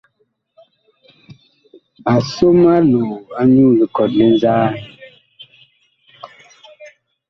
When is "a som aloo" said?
2.11-3.15